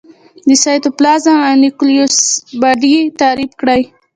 [0.47, 2.17] د سایتوپلازم او نیوکلیوس
[2.61, 3.81] باډي تعریف کړي.